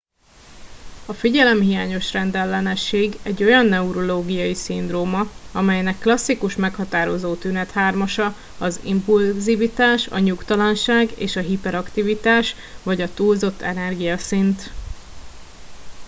a 1.05 1.13
figyelemhiányos 1.13 2.11
rendellenesség 2.13 3.17
egy 3.23 3.43
olyan 3.43 3.65
neurológiai 3.65 4.53
szindróma 4.53 5.23
amelynek 5.53 5.99
klasszikus 5.99 6.55
meghatározó 6.55 7.35
tünethármasa 7.35 8.33
az 8.59 8.79
impulzivitás 8.83 10.07
a 10.07 10.19
nyugtalanság 10.19 11.09
és 11.17 11.35
a 11.35 11.41
hiperaktivitás 11.41 12.55
vagy 12.83 13.01
a 13.01 13.13
túlzott 13.13 13.61
energiaszint 13.61 14.71